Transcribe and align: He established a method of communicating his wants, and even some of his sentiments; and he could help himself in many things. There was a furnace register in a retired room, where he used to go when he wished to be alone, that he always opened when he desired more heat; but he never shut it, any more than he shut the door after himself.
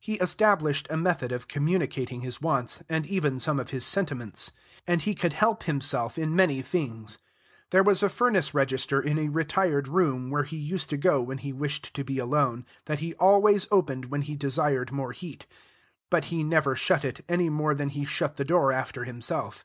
He 0.00 0.14
established 0.14 0.88
a 0.90 0.96
method 0.96 1.30
of 1.30 1.46
communicating 1.46 2.22
his 2.22 2.42
wants, 2.42 2.82
and 2.88 3.06
even 3.06 3.38
some 3.38 3.60
of 3.60 3.70
his 3.70 3.86
sentiments; 3.86 4.50
and 4.88 5.00
he 5.02 5.14
could 5.14 5.34
help 5.34 5.62
himself 5.62 6.18
in 6.18 6.34
many 6.34 6.62
things. 6.62 7.16
There 7.70 7.84
was 7.84 8.02
a 8.02 8.08
furnace 8.08 8.52
register 8.52 9.00
in 9.00 9.20
a 9.20 9.28
retired 9.28 9.86
room, 9.86 10.30
where 10.30 10.42
he 10.42 10.56
used 10.56 10.90
to 10.90 10.96
go 10.96 11.22
when 11.22 11.38
he 11.38 11.52
wished 11.52 11.94
to 11.94 12.02
be 12.02 12.18
alone, 12.18 12.66
that 12.86 12.98
he 12.98 13.14
always 13.20 13.68
opened 13.70 14.06
when 14.06 14.22
he 14.22 14.34
desired 14.34 14.90
more 14.90 15.12
heat; 15.12 15.46
but 16.10 16.24
he 16.24 16.42
never 16.42 16.74
shut 16.74 17.04
it, 17.04 17.24
any 17.28 17.48
more 17.48 17.72
than 17.76 17.90
he 17.90 18.04
shut 18.04 18.34
the 18.34 18.44
door 18.44 18.72
after 18.72 19.04
himself. 19.04 19.64